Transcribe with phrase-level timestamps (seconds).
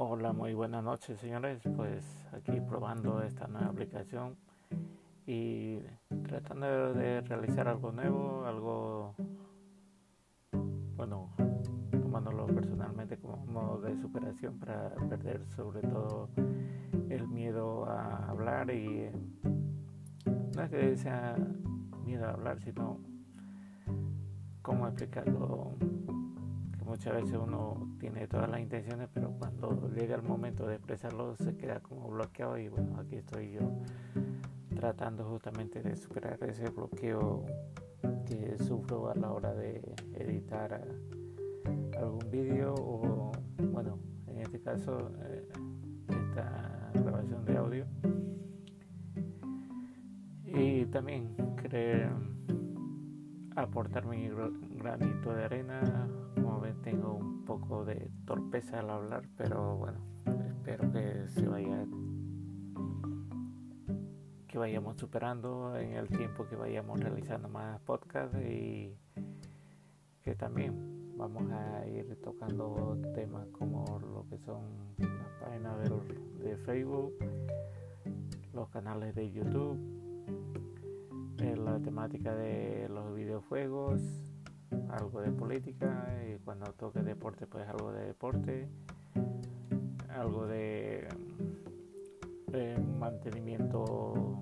[0.00, 1.60] Hola, muy buenas noches señores.
[1.74, 4.36] Pues aquí probando esta nueva aplicación
[5.26, 5.80] y
[6.22, 9.16] tratando de realizar algo nuevo, algo,
[10.94, 11.34] bueno,
[11.90, 16.28] tomándolo personalmente como modo de superación para perder sobre todo
[17.10, 19.10] el miedo a hablar y
[20.54, 21.36] no es que sea
[22.04, 23.00] miedo a hablar, sino
[24.62, 25.74] cómo explicarlo
[26.88, 31.54] muchas veces uno tiene todas las intenciones, pero cuando llega el momento de expresarlo se
[31.54, 33.60] queda como bloqueado y bueno, aquí estoy yo
[34.74, 37.44] tratando justamente de superar ese bloqueo
[38.26, 39.82] que sufro a la hora de
[40.14, 40.82] editar
[41.98, 43.32] algún vídeo o
[43.70, 45.46] bueno, en este caso eh,
[46.08, 47.86] esta grabación de audio.
[50.46, 52.10] Y también querer
[53.62, 54.28] aportar mi
[54.76, 56.08] granito de arena.
[56.82, 59.98] Tengo un poco de torpeza al hablar, pero bueno,
[60.46, 61.84] espero que se vaya
[64.46, 68.96] que vayamos superando en el tiempo que vayamos realizando más podcasts y
[70.22, 74.62] que también vamos a ir tocando temas como lo que son
[74.98, 77.12] las páginas de, de Facebook,
[78.54, 79.78] los canales de YouTube,
[81.98, 84.00] temática de los videojuegos,
[84.88, 88.68] algo de política y cuando toque deporte pues algo de deporte
[90.08, 91.08] algo de,
[93.00, 94.40] mantenimiento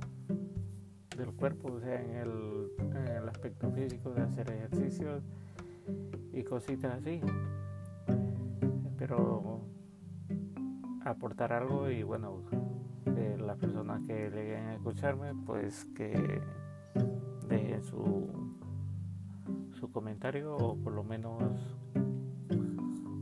[1.17, 5.23] del cuerpo o sea en el, aspecto físico de hacer ejercicios
[6.35, 7.23] y cositas así.
[8.99, 9.63] Pero
[11.07, 12.43] aportar algo y bueno
[13.39, 16.43] las personas que lleguen a escucharme pues que
[17.49, 18.29] dejen su
[19.79, 21.43] su comentario o por lo menos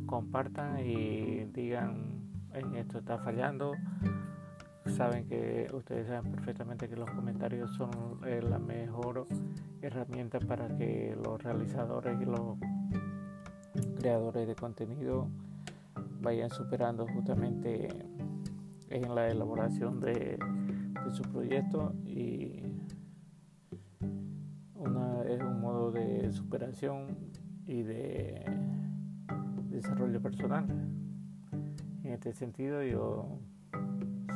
[0.06, 2.14] compartan y digan
[2.76, 3.72] esto está fallando
[4.86, 7.90] saben que ustedes saben perfectamente que los comentarios son
[8.24, 9.26] eh, la mejor
[9.82, 12.58] herramienta para que los realizadores y los
[13.98, 15.28] creadores de contenido
[16.20, 17.88] vayan superando justamente
[18.90, 22.62] en la elaboración de, de su proyecto y
[25.34, 27.06] es un modo de superación
[27.66, 28.44] y de
[29.68, 30.64] desarrollo personal.
[32.04, 33.40] En este sentido yo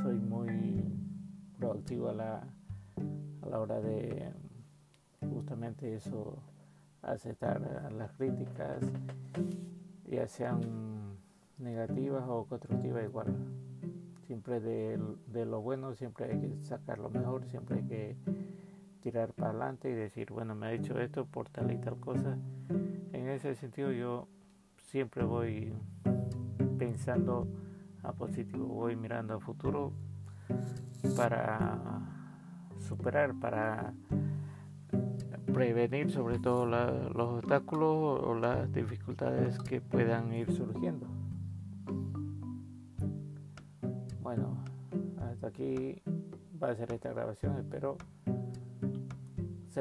[0.02, 0.82] soy muy
[1.56, 2.42] proactivo a la,
[3.42, 4.32] a la hora de
[5.20, 6.42] justamente eso,
[7.02, 7.60] aceptar
[7.96, 8.82] las críticas,
[10.04, 10.60] ya sean
[11.58, 13.36] negativas o constructivas igual.
[14.26, 14.98] Siempre de,
[15.28, 18.16] de lo bueno, siempre hay que sacar lo mejor, siempre hay que
[19.00, 22.36] tirar para adelante y decir, bueno, me ha dicho esto por tal y tal cosa.
[23.12, 24.28] En ese sentido yo
[24.86, 25.72] siempre voy
[26.78, 27.46] pensando
[28.02, 29.92] a positivo, voy mirando a futuro
[31.16, 32.00] para
[32.78, 33.92] superar, para
[35.52, 41.06] prevenir sobre todo los obstáculos o las dificultades que puedan ir surgiendo.
[44.20, 44.58] Bueno,
[45.20, 46.00] hasta aquí
[46.62, 47.96] va a ser esta grabación, espero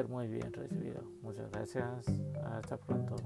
[0.06, 1.02] muy bien recibido.
[1.22, 2.06] Muchas gracias.
[2.44, 3.16] Hasta pronto.